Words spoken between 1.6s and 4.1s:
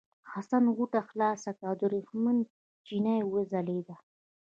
او ورېښمین چپنه وځلېده.